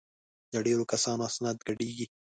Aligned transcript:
د 0.51 0.53
ډېرو 0.65 0.83
کسانو 0.91 1.21
اسناد 1.29 1.57
ګډېږي. 1.67 2.05